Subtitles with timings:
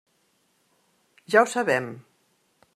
[1.35, 1.93] Ja ho sabem.